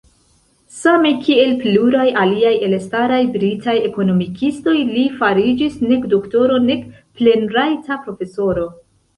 Same 0.75 1.09
kiel 1.25 1.51
pluraj 1.63 2.05
aliaj 2.21 2.53
elstaraj 2.69 3.19
britaj 3.37 3.75
ekonomikistoj, 3.91 4.75
li 4.95 5.05
fariĝis 5.21 5.79
nek 5.93 6.09
doktoro 6.15 6.59
nek 6.71 6.89
plenrajta 7.21 8.01
profesoro. 8.09 8.67